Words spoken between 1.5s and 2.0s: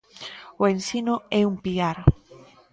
un piar.